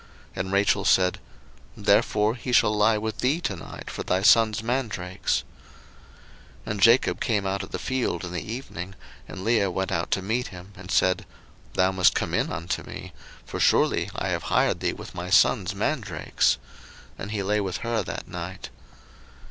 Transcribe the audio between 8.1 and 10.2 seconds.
in the evening, and Leah went out